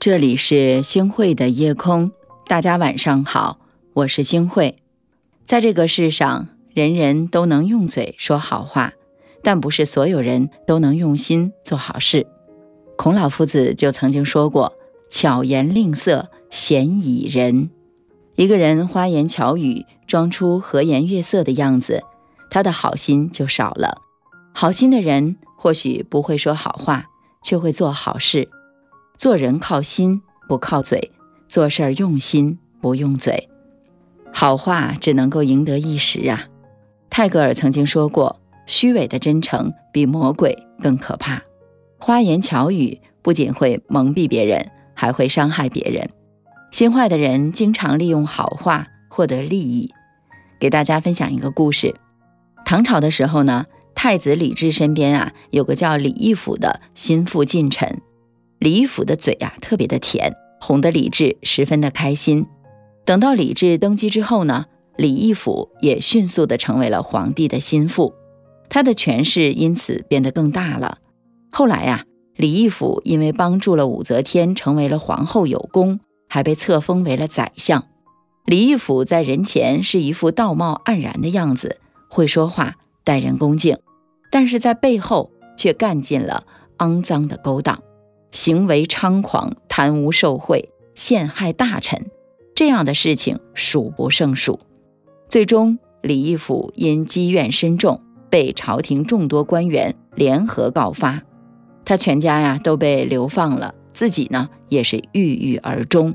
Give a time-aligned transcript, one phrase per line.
[0.00, 2.10] 这里是星汇的夜空，
[2.46, 3.58] 大家晚上好，
[3.92, 4.76] 我是星汇。
[5.44, 8.94] 在这个世上，人人都能用嘴说好话，
[9.42, 12.26] 但不是所有人都能用心做好事。
[12.96, 14.72] 孔老夫子就曾经说过
[15.12, 17.68] ：“巧言令色，鲜矣仁。”
[18.36, 22.04] 一个人花言巧语，装出和颜悦色的样子，
[22.48, 23.98] 他的好心就少了。
[24.54, 27.10] 好心的人或许不会说好话，
[27.42, 28.48] 却会做好事。
[29.20, 31.12] 做人靠心不靠嘴，
[31.46, 33.50] 做事儿用心不用嘴。
[34.32, 36.46] 好话只能够赢得一时啊！
[37.10, 41.42] 泰戈尔曾经说过：“虚伪的真诚比魔鬼更可怕。”
[42.00, 46.08] 花言巧语不仅会蒙蔽别人，还会伤害别人。
[46.70, 49.92] 心坏的人经常利用好话获得利益。
[50.58, 51.94] 给大家分享一个故事：
[52.64, 58.00] 唐朝的时候呢，太子李治身边啊有个叫李义府的心腹近臣。
[58.60, 62.46] 李义府的嘴呀特别的甜，哄得李治十分的开心。
[63.06, 64.66] 等到李治登基之后呢，
[64.98, 68.12] 李义府也迅速的成为了皇帝的心腹，
[68.68, 70.98] 他的权势因此变得更大了。
[71.50, 72.04] 后来呀，
[72.36, 77.86] 李义府因为帮助了武则天成为了皇后有功，还被册封为了宰相。
[78.44, 81.78] 李义府在人前是一副道貌岸然的样子，
[82.10, 83.78] 会说话，待人恭敬，
[84.30, 86.44] 但是在背后却干尽了
[86.76, 87.82] 肮脏的勾当。
[88.32, 92.10] 行为猖狂、贪污受贿、陷害大臣，
[92.54, 94.60] 这样的事情数不胜数。
[95.28, 101.22] 最终，李义府因积怨深重，被朝廷众多官员联合告发，
[101.84, 106.14] 他全家呀都被流放了，自己呢也是郁郁而终。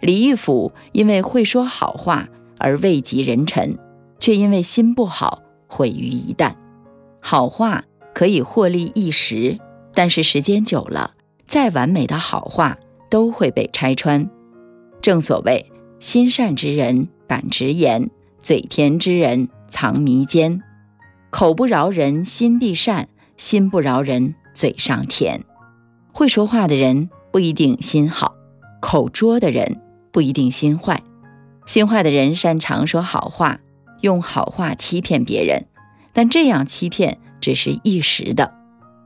[0.00, 3.78] 李义府因为会说好话而位极人臣，
[4.20, 6.54] 却因为心不好毁于一旦。
[7.20, 9.58] 好话可以获利一时，
[9.94, 11.14] 但是时间久了。
[11.54, 14.28] 再完美的好话都会被拆穿。
[15.00, 15.70] 正所谓，
[16.00, 18.10] 心善之人敢直言，
[18.42, 20.60] 嘴甜之人藏迷奸。
[21.30, 23.04] 口不饶人，心地善；
[23.36, 25.44] 心不饶人，嘴上甜。
[26.12, 28.34] 会说话的人不一定心好，
[28.80, 29.80] 口拙的人
[30.10, 31.04] 不一定心坏。
[31.66, 33.60] 心坏的人擅长说好话，
[34.00, 35.66] 用好话欺骗别人，
[36.12, 38.52] 但这样欺骗只是一时的。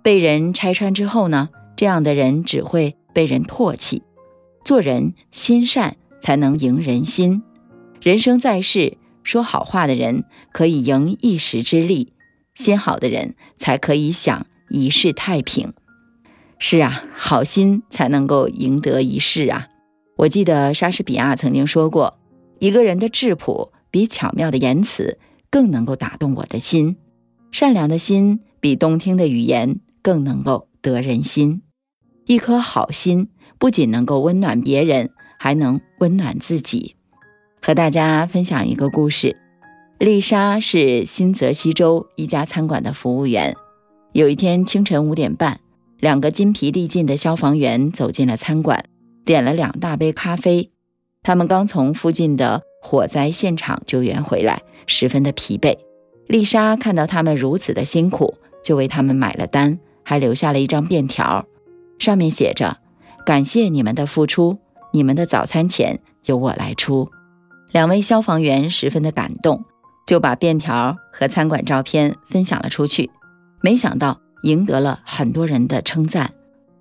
[0.00, 1.50] 被人拆穿之后呢？
[1.80, 4.02] 这样的人只会被人唾弃。
[4.66, 7.42] 做人心善，才能赢人心。
[8.02, 12.12] 人生在世，说好话的人可以赢一时之利，
[12.54, 15.72] 心好的人才可以享一世太平。
[16.58, 19.68] 是啊，好心才能够赢得一世啊！
[20.18, 22.18] 我记得莎士比亚曾经说过
[22.60, 26.98] ：“一个人的质朴比巧妙的言辞更能够打动我的心，
[27.50, 31.62] 善良的心比动听的语言更能够得人心。”
[32.30, 33.26] 一颗好心
[33.58, 36.94] 不仅能够温暖别人，还能温暖自己。
[37.60, 39.36] 和大家分享一个故事：
[39.98, 43.56] 丽莎是新泽西州一家餐馆的服务员。
[44.12, 45.58] 有一天清晨五点半，
[45.98, 48.84] 两个筋疲力尽的消防员走进了餐馆，
[49.24, 50.70] 点了两大杯咖啡。
[51.24, 55.76] 他们刚从附近的火灾现场救援回来，十分的疲惫。
[56.28, 61.44] 丽莎看到他们如此的辛苦，就为他们买了单，还留下了一张便条。
[62.00, 62.78] 上面写着
[63.24, 64.58] ：“感谢你们的付出，
[64.92, 67.10] 你们的早餐钱由我来出。”
[67.70, 69.64] 两位消防员十分的感动，
[70.06, 73.10] 就把便条和餐馆照片分享了出去。
[73.60, 76.32] 没想到赢得了很多人的称赞。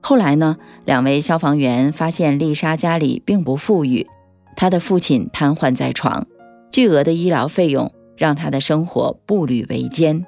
[0.00, 4.08] 后来呢，两位消防员发现丽莎家里并不富裕，
[4.56, 6.26] 她的父亲瘫痪在床，
[6.72, 10.26] 巨额的医疗费用让她的生活步履维艰。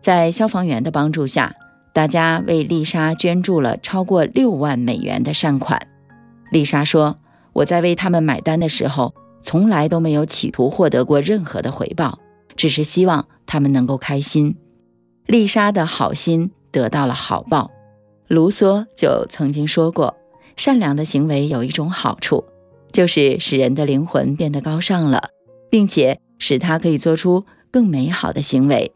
[0.00, 1.54] 在消防员的帮助下。
[1.94, 5.86] 大家为丽莎捐助了超过六万美元的善款。
[6.50, 7.18] 丽莎说
[7.54, 12.18] ：“我在为他们买单的时候，从来都没有企图获得过任何的回报，
[12.56, 14.56] 只是希望他们能够开心。”
[15.26, 17.70] 丽莎的好心得到了好报。
[18.26, 20.16] 卢梭就曾经说过
[20.56, 22.44] ：“善良的行为有一种好处，
[22.90, 25.30] 就是使人的灵魂变得高尚了，
[25.70, 28.92] 并且使他可以做出更美好的行为。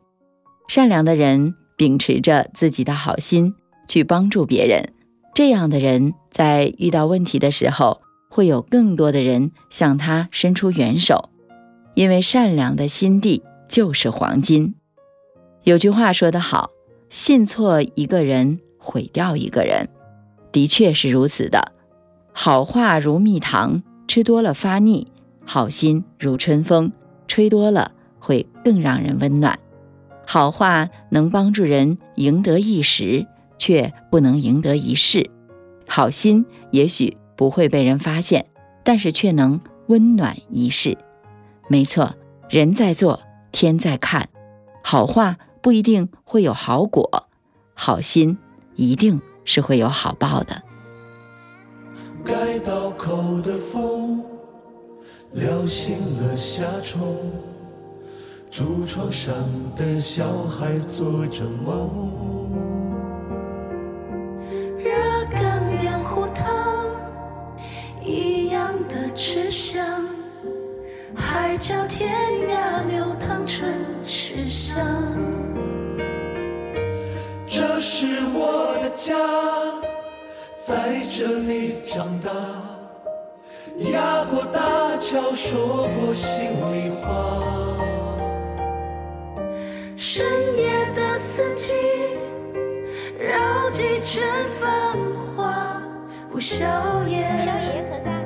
[0.67, 3.55] 善良的人。”秉持着自己的好心
[3.89, 4.93] 去帮助别人，
[5.33, 11.31] 这样的人在遇到问题的时候，会有更多的人向他伸出援手。
[11.95, 14.75] 因为善良的心地就是黄金。
[15.63, 16.71] 有句话说得好
[17.11, 19.89] ：“信错一个人，毁掉一个人。”
[20.53, 21.73] 的确是如此的。
[22.33, 25.09] 好话如蜜糖，吃多了发腻；
[25.45, 26.93] 好心如春风，
[27.27, 29.59] 吹多了会更让人温暖。
[30.31, 33.27] 好话能帮助人赢得一时，
[33.57, 35.31] 却不能赢得一世；
[35.89, 38.45] 好心也许不会被人发现，
[38.85, 40.99] 但是却能温暖一世。
[41.67, 42.15] 没错，
[42.51, 43.23] 人在做，
[43.53, 44.29] 天在看。
[44.83, 47.27] 好话不一定会有好果，
[47.73, 48.37] 好心
[48.75, 50.63] 一定是会有好报的。
[52.23, 54.23] 该刀口的风
[55.33, 57.17] 撩醒了夏虫，
[58.51, 59.35] 竹床上
[59.77, 62.11] 的小孩做着梦。
[64.79, 64.91] 热
[65.31, 66.47] 干面糊汤
[68.03, 69.85] 一样的吃香，
[71.15, 72.11] 海角天
[72.49, 73.71] 涯流淌春
[74.03, 74.79] 世香。
[77.47, 79.15] 这是我的家。
[80.67, 82.31] 在这里长大，
[83.91, 87.78] 压过大桥，说过心里话。
[90.11, 90.25] 深
[90.57, 91.75] 夜的四季，
[93.21, 94.25] 绕几圈
[94.59, 94.97] 繁
[95.37, 95.83] 华，
[96.33, 96.67] 不宵
[97.07, 98.25] 夜，宵夜何在？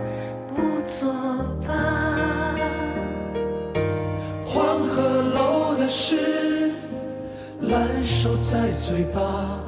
[0.55, 1.13] 不作
[1.67, 1.75] 罢。
[4.45, 6.71] 黄鹤楼的诗，
[7.63, 9.59] 烂熟在嘴巴。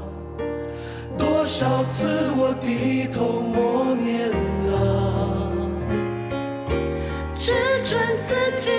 [1.18, 2.06] 多少次
[2.36, 4.30] 我低头默念
[4.70, 5.50] 啊，
[7.34, 7.50] 只
[7.82, 8.70] 准自己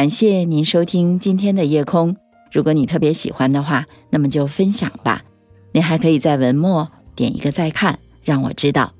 [0.00, 2.16] 感谢您收听今天的夜空。
[2.50, 5.24] 如果你特别喜欢的话，那么就分享吧。
[5.72, 7.98] 您还可以在文末点一个再看。
[8.24, 8.94] 让我知道，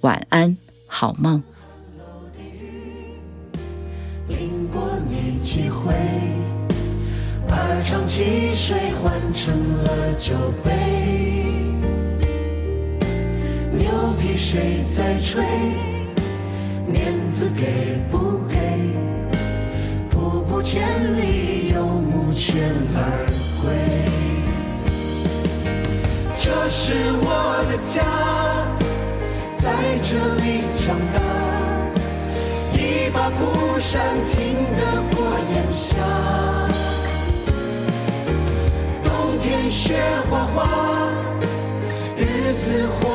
[0.00, 0.56] 晚安，
[0.86, 1.42] 好梦。
[13.74, 15.44] 牛皮谁在吹？
[16.90, 18.56] 面子给不给？
[20.48, 23.26] 不千里，游牧犬而
[23.60, 23.64] 归。
[26.38, 28.02] 这是我的家。
[29.58, 31.18] 在这里长大，
[32.72, 35.16] 一把蒲扇听得过
[35.52, 35.96] 炎夏。
[39.02, 39.98] 冬天雪
[40.30, 40.56] 花花，
[42.16, 43.10] 日子火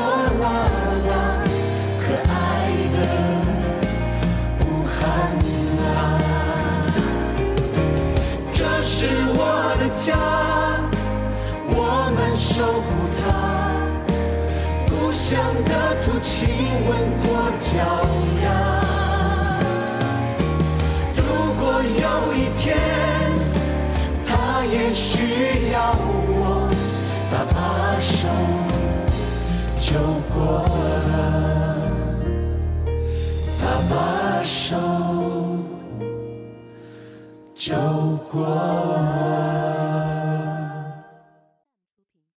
[12.42, 13.70] 守护她。
[14.88, 16.48] 故乡的土亲
[16.88, 17.78] 吻过脚
[18.42, 18.71] 丫。